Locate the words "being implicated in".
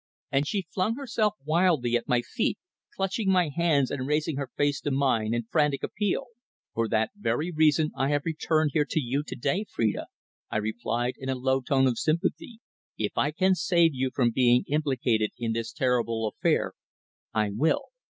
14.31-15.53